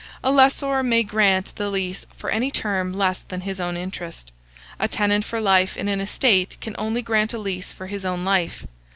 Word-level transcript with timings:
A 0.23 0.31
lessor 0.31 0.81
may 0.81 1.03
grant 1.03 1.53
the 1.57 1.69
lease 1.69 2.07
for 2.17 2.31
any 2.31 2.49
term 2.49 2.91
less 2.91 3.19
than 3.19 3.41
his 3.41 3.59
own 3.59 3.77
interest. 3.77 4.31
A 4.79 4.87
tenant 4.87 5.23
for 5.25 5.39
life 5.39 5.77
in 5.77 5.87
an 5.87 6.01
estate 6.01 6.57
can 6.59 6.73
only 6.79 7.03
grant 7.03 7.33
a 7.35 7.37
lease 7.37 7.71
for 7.71 7.85
his 7.85 8.03
own 8.03 8.25
life. 8.25 8.65